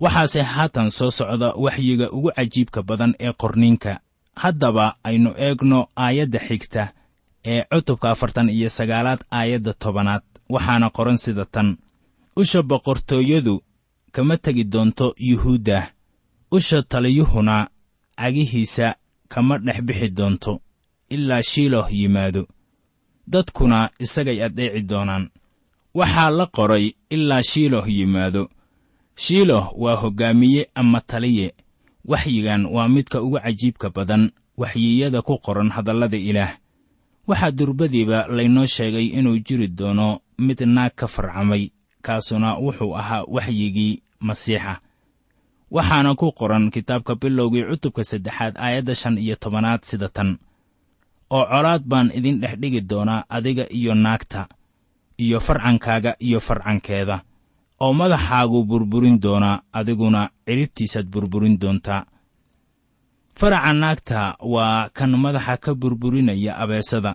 Waxaase 0.00 0.42
haatan 0.42 0.90
soo 0.90 1.10
socda 1.10 1.52
waxyiga 1.64 2.10
ugu 2.10 2.30
cajiibka 2.36 2.82
badan 2.82 3.14
ee 3.20 3.32
qorniinka 3.32 4.00
haddaba 4.36 4.96
aynu 5.04 5.30
eegno 5.36 5.88
aayadda 5.96 6.38
xigta 6.38 6.92
ee 7.44 7.64
cutubka 7.70 8.10
afartan 8.10 8.48
iyo 8.50 8.68
sagaalaad 8.68 9.20
aayadda 9.30 9.72
tobanaad 9.72 10.22
waxaana 10.48 10.90
qoran 10.90 11.16
sida 11.16 11.44
tan. 11.44 11.76
Usha 12.36 12.62
boqortooyadu 12.62 13.62
kama 14.12 14.36
tegi 14.36 14.64
doonto 14.64 15.14
yuhuuddah 15.18 15.90
usha 16.50 16.82
taliyuhuna 16.82 17.68
cagihiisa 18.16 18.94
kama 19.28 19.58
dhex 19.58 19.80
bixi 19.82 20.08
doonto 20.08 20.60
ilaa 21.08 21.42
shiiloh 21.42 21.92
yimaado. 21.92 22.46
Dadkuna 23.26 23.90
isagay 23.98 24.42
addeeci 24.44 24.82
doonaan. 24.82 25.30
Waxaa 25.94 26.30
la 26.30 26.46
qoray 26.46 26.92
ilaa 27.10 27.42
shiiloh 27.42 27.88
yimaado. 27.88 28.48
Shiiloh 29.16 29.72
waa 29.76 29.96
hoggaamiye 29.96 30.70
ama 30.74 31.00
taliye 31.00 31.54
waxyigan 32.04 32.66
waa 32.66 32.88
midka 32.88 33.22
ugu 33.22 33.38
cajiibka 33.40 33.90
badan 33.90 34.30
waxyiyada 34.56 35.22
ku 35.22 35.38
qoran 35.38 35.70
hadallada 35.70 36.16
ilaah. 36.16 36.58
Waxaa 37.26 37.50
durbadiiba 37.50 38.26
laynoo 38.28 38.66
sheegay 38.66 39.06
inuu 39.18 39.38
jiri 39.46 39.68
doono 39.68 40.20
mid 40.38 40.60
naag 40.66 40.92
ka 40.98 41.06
farcamay 41.06 41.70
kaasuna 42.02 42.58
wuxuu 42.58 42.96
ahaa 42.96 43.24
waxyigii 43.28 44.02
masiixa. 44.20 44.80
Waxaana 45.70 46.14
ku 46.14 46.32
qoran 46.32 46.70
kitaabka 46.70 47.14
bilowgii 47.14 47.64
cutubka 47.70 48.02
saddexaad 48.04 48.58
aayadda 48.58 48.94
shan 48.94 49.18
iyo 49.18 49.36
tobanaad 49.36 49.82
sida 49.84 50.08
tan. 50.08 50.38
Oo 51.30 51.44
colaad 51.46 51.82
baan 51.86 52.10
idin 52.14 52.40
dhex 52.40 52.58
dhigi 52.60 52.80
doonaa 52.80 53.24
adiga 53.28 53.64
iyo 53.70 53.94
naagta 53.94 54.48
iyo 55.16 55.40
farcankaaga 55.40 56.16
iyo 56.20 56.40
farcankeeda 56.40 57.22
oo 57.84 57.92
madaxaagu 58.00 58.58
burburin 58.64 59.16
doonaa 59.24 59.62
adiguna 59.78 60.30
ciribtiisaad 60.46 61.06
burburin 61.12 61.58
doontaa 61.62 62.02
faraca 63.38 63.72
naagta 63.72 64.36
waa 64.54 64.88
kan 64.96 65.10
madaxa 65.24 65.56
ka 65.64 65.70
burburinaya 65.74 66.52
abeesada 66.62 67.12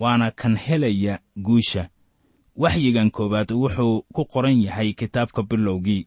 waana 0.00 0.30
kan 0.30 0.56
helaya 0.56 1.18
guusha. 1.36 1.88
Waxyigan 2.56 3.10
koowaad 3.10 3.50
wuxuu 3.52 4.02
ku 4.14 4.22
qoran 4.24 4.56
yahay 4.62 4.92
kitaabka 4.92 5.42
bilowgii. 5.42 6.06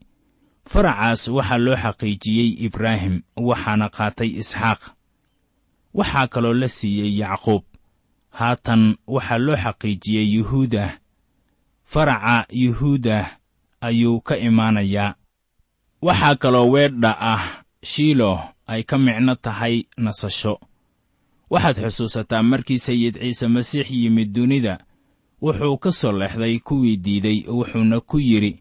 Faracaas 0.66 1.28
waxaa 1.28 1.58
loo 1.58 1.76
xaqiijiyey 1.84 2.50
ibraahim 2.66 3.22
waxaana 3.38 3.90
qaatay 3.90 4.30
isxaaq. 4.42 4.82
Waxaa 5.94 6.28
kaloo 6.28 6.54
la 6.54 6.68
siiyey 6.68 7.12
yacquub. 7.22 7.64
Haatan 8.30 8.96
waxaa 9.08 9.38
loo 9.46 9.56
xaqiijiyey 9.64 10.26
yuhuudah 10.36 10.90
faraca 11.86 12.46
yuhuudah 12.50 13.39
ayuu 13.82 14.22
ka 14.22 14.38
imaanayaa. 14.38 15.16
Waxaa 16.02 16.36
kaloo 16.36 16.70
weedha 16.72 17.12
ah 17.22 17.64
shiiloh 17.84 18.40
ay 18.68 18.84
ka 18.84 18.98
micno 18.98 19.36
tahay 19.36 19.84
nasasho. 19.98 20.60
Waxaad 21.50 21.78
xusuusataa 21.84 22.44
markii 22.44 22.78
sayid 22.80 23.16
ciise 23.20 23.48
masiix 23.48 23.88
yimid 23.92 24.34
dunida 24.34 24.78
wuxuu 25.42 25.78
ka 25.78 25.92
soo 25.92 26.12
leexday 26.12 26.60
kuwii 26.60 26.98
diiday 26.98 27.44
wuxuuna 27.48 28.00
ku 28.00 28.20
yidhi 28.20 28.60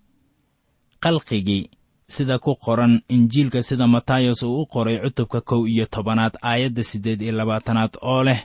qalqigii 1.02 1.70
sida 2.08 2.38
ku 2.38 2.56
qoran 2.56 3.02
injiilka 3.08 3.62
sida 3.62 3.86
matayos 3.86 4.42
uu 4.42 4.62
u 4.62 4.66
qoray 4.66 4.98
cutubka 5.02 5.40
kow 5.40 5.66
iyo 5.66 5.86
tobanaad 5.86 6.34
aayadda 6.42 6.82
siddeed 6.82 7.22
iyo 7.22 7.32
labaatanaad 7.32 7.92
oo 8.02 8.24
leh 8.24 8.40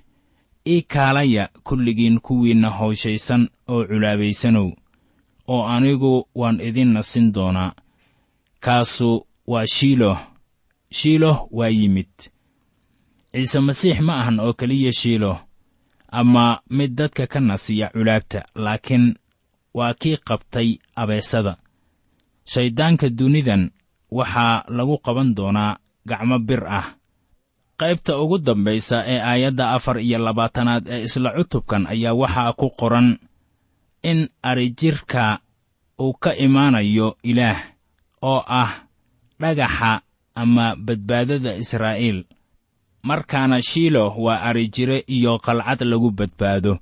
ii 0.67 0.81
kaalaya 0.81 1.49
kulligiin 1.63 2.19
kuwiinna 2.19 2.69
howshaysan 2.69 3.49
oo 3.67 3.85
culaabaysanow 3.85 4.71
oo 5.47 5.63
anigu 5.67 6.27
waan 6.35 6.61
idin 6.61 6.93
nasin 6.93 7.33
doonaa. 7.33 7.71
Kaasu 8.59 9.27
waa 9.47 9.65
shiiloh 9.67 10.17
shiiloh 10.91 11.47
waa 11.51 11.69
yimid. 11.69 12.11
Ciise 13.33 13.59
masiix 13.59 13.99
ma 13.99 14.13
ahan 14.21 14.39
oo 14.39 14.53
keliya 14.53 14.91
shiiloh 14.93 15.37
ama 16.11 16.61
mid 16.69 16.91
dadka 16.95 17.27
ka 17.27 17.39
nasiya 17.39 17.89
culaabta 17.93 18.45
laakiin 18.55 19.15
waa 19.73 19.93
kii 19.93 20.17
qabtay 20.27 20.69
abeesada. 20.95 21.57
Shayddaanka 22.45 23.09
dunidan 23.09 23.71
waxaa 24.11 24.63
lagu 24.69 24.97
qaban 25.05 25.35
doonaa 25.35 25.77
gacmo 26.05 26.39
bir 26.39 26.63
ah. 26.67 26.87
Qaybta 27.79 28.19
ugu 28.21 28.37
dambaysa 28.37 28.97
ee 29.07 29.19
aayadda 29.19 29.71
afar 29.75 29.97
iyo 29.99 30.17
labaatanaad 30.19 30.83
ee 30.87 31.03
isla 31.03 31.29
cutubkan 31.37 31.87
ayaa 31.87 32.13
waxaa 32.13 32.53
ku 32.53 32.69
qoran 32.79 33.17
in 34.03 34.29
arijirka 34.43 35.39
uu 35.99 36.13
ka 36.13 36.31
imaanayo 36.35 37.17
ilaah 37.23 37.59
oo 38.21 38.43
ah 38.47 38.71
dhagaxa 39.39 40.01
ama 40.35 40.75
badbaadada 40.75 41.55
israa'iil. 41.55 42.25
Markaana 43.03 43.61
shiiloh 43.61 44.15
waa 44.25 44.41
arijire 44.49 45.03
iyo 45.07 45.37
qalcad 45.39 45.81
lagu 45.83 46.11
badbaado. 46.11 46.79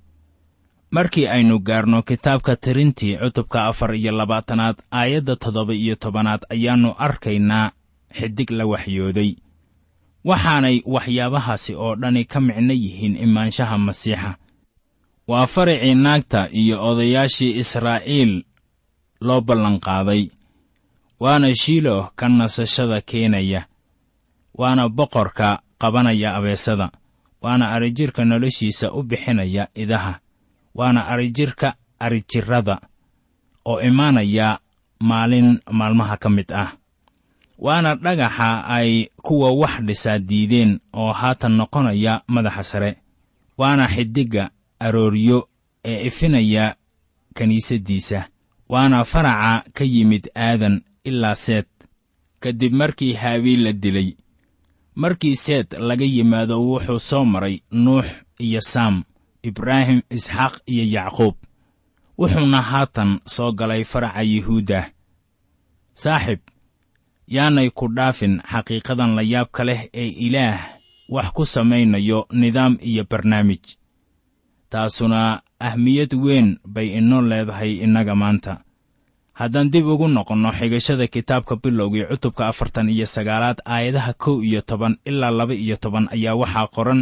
Markii 0.92 1.28
aynu 1.28 1.60
gaarno 1.60 2.02
kitaabka 2.02 2.56
tirintii 2.56 3.18
cutubka 3.18 3.66
afar 3.66 3.96
iyo 3.96 4.12
labaatanaad 4.12 4.78
aayadda 4.92 5.36
toddoba 5.36 5.74
iyo 5.74 5.96
tobanaad 5.96 6.42
ayaannu 6.50 6.94
arkaynaa 6.98 7.72
xidig 8.18 8.50
la 8.52 8.66
waxyooday. 8.66 9.36
Waxaanay 10.24 10.82
waxyaabahaasi 10.86 11.76
oo 11.76 11.96
dhani 11.96 12.26
ka 12.26 12.40
micno 12.42 12.74
yihiin 12.74 13.16
imaanshaha 13.18 13.78
masiixa 13.78 14.36
waa 15.28 15.46
faricii 15.48 15.96
naagta 15.96 16.50
iyo 16.52 16.76
odayaashii 16.90 17.58
israa'iil 17.62 18.44
loo 19.22 19.42
ballanqaaday 19.42 20.24
waana 21.20 21.56
shiiloh 21.56 22.10
ka 22.16 22.30
nasashada 22.30 23.02
keenaya 23.02 23.66
waana 24.54 24.90
boqorka 24.90 25.62
qabanaya 25.82 26.36
abeesada 26.36 26.92
waana 27.42 27.72
arijirka 27.72 28.26
noloshiisa 28.26 28.92
u 28.94 29.04
bixinaya 29.04 29.68
idaha 29.76 30.20
waana 30.76 31.08
arijirka 31.08 31.76
arijirrada 32.00 32.82
oo 33.66 33.82
imaanaya 33.82 34.60
maalin 35.00 35.60
maalmaha 35.72 36.18
ka 36.18 36.30
mid 36.30 36.52
ah 36.54 36.74
waana 37.60 37.96
dhagaxa 37.96 38.66
ay 38.66 39.08
kuwa 39.22 39.52
wax 39.52 39.82
dhisaa 39.82 40.20
diideen 40.20 40.80
oo 40.94 41.14
haatan 41.14 41.52
noqonaya 41.60 42.22
madaxa 42.28 42.64
sare 42.64 42.92
waana 43.58 43.88
xidigga 43.88 44.50
arooryo 44.86 45.40
ee 45.86 46.08
ifinaya 46.08 46.76
kiniisaddiisa 47.36 48.20
waana 48.70 49.04
faraca 49.12 49.64
ka 49.76 49.84
yimid 49.94 50.24
aadan 50.36 50.82
ilaa 51.04 51.36
seed. 51.36 51.66
Kadib 52.40 52.74
markii 52.74 53.14
haabiil 53.14 53.64
la 53.64 53.74
dilay 53.74 54.10
markii 54.96 55.36
seed 55.36 55.68
laga 55.80 56.06
yimaado 56.06 56.56
wuxuu 56.68 57.00
soo 57.00 57.26
maray 57.26 57.56
nuux 57.72 58.06
iyo 58.40 58.62
saam 58.62 59.04
ibraahim 59.44 60.02
isxaaq 60.10 60.54
iyo 60.66 60.86
yacquub 60.96 61.36
wuxuuna 62.18 62.62
haatan 62.62 63.20
soo 63.26 63.52
galay 63.52 63.84
faraca 63.84 64.22
yuhuudda. 64.22 64.92
Saaxib 65.94 66.40
yaanay 67.28 67.70
ku 67.70 67.88
dhaafin 67.88 68.42
xaqiiqadan 68.52 69.16
layaabka 69.16 69.64
leh 69.64 69.82
ee 69.94 70.08
ilaah 70.28 70.60
wax 71.10 71.28
ku 71.36 71.46
samaynayo 71.46 72.20
nidaam 72.32 72.78
iyo 72.82 73.04
barnaamij 73.10 73.64
taasuna 74.72 75.22
ahmiyad 75.68 76.12
weyn 76.24 76.50
bay 76.74 76.88
inoo 77.00 77.22
leedahay 77.30 77.72
innaga 77.86 78.16
maanta. 78.22 78.54
Haddaan 79.40 79.72
dib 79.74 79.86
ugu 79.94 80.08
noqonno 80.08 80.50
xigashada 80.60 81.06
kitaabka 81.14 81.56
bilowgii 81.64 82.06
cutubka 82.10 82.48
afartan 82.52 82.90
iyo 82.90 83.06
sagaalaad 83.16 83.60
aayadaha 83.74 84.14
kow 84.24 84.38
iyo 84.48 84.62
toban 84.62 84.98
ilaa 85.10 85.32
laba 85.32 85.54
iyo 85.54 85.76
toban 85.84 86.06
ayaa 86.16 86.36
waxaa 86.42 86.68
qoran 86.76 87.02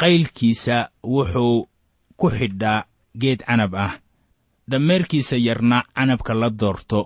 qaylkiisa 0.00 0.76
wuxuu 1.14 1.68
ku 2.16 2.26
xidhaa 2.38 2.84
geed 3.20 3.40
canab 3.48 3.74
ah. 3.74 3.92
Dameerkiisa 4.70 5.36
yarna 5.36 5.78
canabka 5.96 6.34
la 6.34 6.48
doorto. 6.60 7.00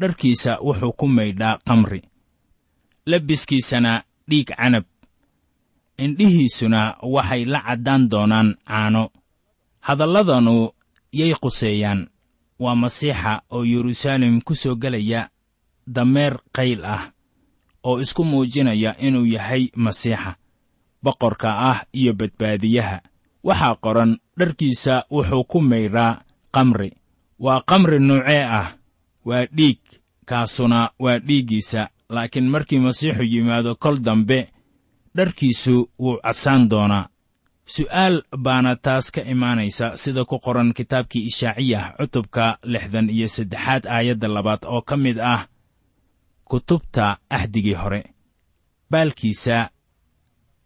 Dharkiisa 0.00 0.58
wuxuu 0.66 0.92
ku 0.98 1.06
maydhaa 1.08 1.58
kamri 1.66 2.00
labiskiisana 3.06 3.92
dhiig 4.28 4.48
canab 4.56 4.84
indhihiisuna 6.04 6.96
waxay 7.14 7.44
la 7.44 7.60
caddaan 7.66 8.08
doonaan 8.10 8.48
caano. 8.68 9.10
Hadalladanu 9.80 10.70
yay 11.12 11.34
quseeyaan. 11.42 12.08
Waa 12.60 12.74
masiixa 12.74 13.42
oo 13.50 13.64
yeruusaalem 13.64 14.40
ku 14.44 14.54
soo 14.54 14.76
gelaya 14.76 15.30
dameer 15.86 16.34
qayl 16.52 16.84
ah 16.84 17.12
oo 17.84 18.00
isku 18.00 18.24
muujinaya 18.24 18.92
inuu 19.00 19.24
yahay 19.26 19.68
masiixa 19.76 20.36
boqorka 21.02 21.48
ah 21.70 21.78
iyo 21.92 22.12
badbaadiyaha. 22.12 23.00
Waxaa 23.44 23.74
qoran 23.80 24.20
dharkiisa 24.38 25.04
wuxuu 25.10 25.44
ku 25.44 25.60
maydhaa 25.60 26.20
kamri 26.52 26.92
waa 27.38 27.62
kamri 27.64 27.98
nuucee 28.00 28.44
ah 28.44 28.76
waa 29.24 29.46
dhiig 29.56 29.80
kaasuna 30.28 30.90
waa 30.98 31.18
dhiiggiisa. 31.18 31.88
Laakiin 32.10 32.48
markii 32.50 32.78
masiixu 32.78 33.22
yimaado 33.22 33.74
kol 33.74 33.96
dambe 34.04 34.52
dharkiisu 35.16 35.90
wuu 35.98 36.18
cadsaan 36.24 36.68
doonaa. 36.70 37.08
Su'aal 37.74 38.22
baana 38.38 38.76
taas 38.76 39.10
ka 39.14 39.20
imaanaysa 39.22 39.96
sida 39.96 40.24
ku 40.24 40.38
qoran 40.44 40.72
kitaabkii 40.74 41.26
ishaaciyah 41.30 41.94
cutubka 41.98 42.58
lixdan 42.72 43.10
iyo 43.10 43.28
saddexaad 43.28 43.86
aayadda 43.86 44.28
labaad 44.28 44.62
oo 44.66 44.82
ka 44.82 44.96
mid 44.96 45.18
ah 45.18 45.46
kutubta 46.44 47.18
axdigii 47.30 47.74
hore 47.74 48.00
baalkiisa 48.90 49.70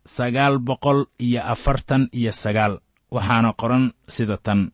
sagaal 0.06 0.58
boqol 0.58 1.04
iyo 1.20 1.40
afartan 1.44 2.08
iyo 2.12 2.32
sagaal 2.32 2.80
waxaana 3.10 3.52
qoran 3.60 3.92
sida 4.08 4.36
tan. 4.36 4.70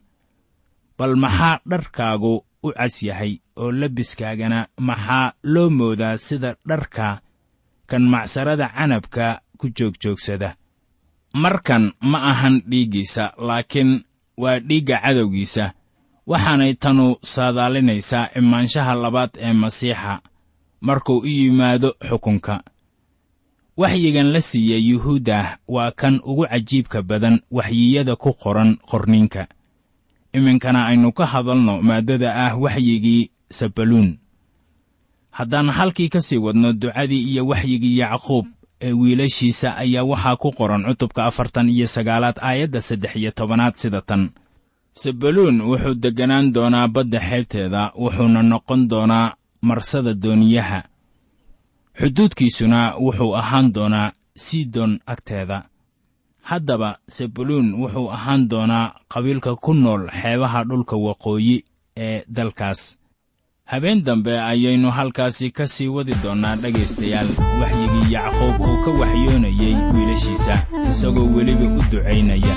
Bal 0.99 1.17
maxaa 1.17 1.61
dharkaagu 1.71 2.45
u 2.63 2.69
cas 2.77 3.03
yahay 3.03 3.33
oo 3.57 3.73
labiskaagana 3.73 4.69
maxaa 4.79 5.33
loo 5.43 5.71
moodaa 5.71 6.17
sida 6.27 6.55
dharka 6.69 7.21
kan 7.91 8.03
macsarada 8.13 8.69
canabka 8.77 9.41
ku 9.61 9.67
joogjoogsada 9.77 10.51
markan 11.43 11.85
ma 12.11 12.19
ahan 12.31 12.55
dhiiggiisa 12.71 13.25
laakiin 13.47 13.91
waa 14.43 14.59
dhiigga 14.69 14.97
cadowgiisa. 15.05 15.65
Waxaanay 16.31 16.73
tanu 16.83 17.07
saadaalinaysaa 17.33 18.25
imaanshaha 18.39 18.95
labaad 19.03 19.31
ee 19.47 19.53
masiixa 19.63 20.13
markuu 20.87 21.19
u 21.19 21.27
yimaado 21.27 21.91
xukunka. 22.09 22.55
Waxyigan 23.81 24.29
la 24.35 24.41
siiyey 24.41 24.83
yuhuudda 24.91 25.59
waa 25.69 25.91
kan 26.01 26.21
ugu 26.31 26.45
cajiibka 26.51 27.03
badan 27.03 27.37
waxyiyada 27.51 28.17
ku 28.17 28.31
qoran 28.43 28.71
qorninka 28.91 29.43
iminkana 30.37 30.87
aynu 30.87 31.09
ka 31.19 31.25
hadalno 31.33 31.75
maaddada 31.83 32.29
ah 32.45 32.53
waxyigii 32.63 33.31
sabaluun 33.51 34.19
haddaan 35.37 35.71
halkii 35.71 36.09
ka 36.09 36.21
sii 36.21 36.39
wadno 36.39 36.73
ducadii 36.73 37.23
iyo 37.31 37.47
waxyigii 37.47 37.99
yacquub 37.99 38.47
ee 38.81 38.93
wiilashiisa 38.93 39.77
ayaa 39.77 40.05
waxaa 40.05 40.37
ku 40.37 40.53
qoran 40.53 40.85
cutubka 40.89 41.25
afartan 41.25 41.69
iyo 41.69 41.87
sagaalaad 41.87 42.37
aayadda 42.43 42.81
saddex 42.81 43.17
iyo 43.17 43.31
tobanaad 43.31 43.75
sida 43.75 44.01
tan. 44.01 44.31
Sabaluun 44.93 45.61
wuxuu 45.61 45.95
degganaan 45.95 46.53
doonaa 46.55 46.89
badda 46.89 47.21
xeebteeda 47.29 47.83
wuxuuna 48.03 48.43
noqon 48.43 48.89
doonaa 48.91 49.35
marsada 49.69 50.15
dooniyaha. 50.15 50.81
Xuduudkiisuna 52.01 52.81
wuxuu 53.05 53.35
ahaan 53.37 53.73
doonaa 53.75 54.13
sidon 54.37 55.01
agteeda. 55.07 55.59
Haddaba 56.43 56.99
sebuluun 57.09 57.75
wuxuu 57.81 58.09
ahaan 58.11 58.49
doonaa 58.51 58.95
qabiilka 59.13 59.57
ku 59.57 59.75
nool 59.75 60.03
xeebaha 60.21 60.65
dhulka 60.65 60.97
waqooyi 60.97 61.57
ee 61.97 62.25
dalkaas 62.37 62.99
habeen 63.71 64.03
dambe 64.05 64.33
ayaynu 64.41 64.91
halkaasi 64.91 65.51
ka 65.51 65.67
sii 65.67 65.89
wadi 65.97 66.15
doonnaa 66.23 66.57
dhegaystayaal 66.63 67.29
waxyigii 67.61 68.13
yacquub 68.15 68.61
uu 68.69 68.77
ka 68.85 68.91
waxyoonayey 69.01 69.75
wiilashiisa 69.95 70.55
isagoo 70.91 71.29
weliba 71.37 71.67
u 71.79 71.83
ducaynaya 71.91 72.55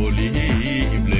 goolihii 0.00 0.82
iblayskiyo 0.96 1.19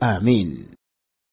aamiin 0.00 0.75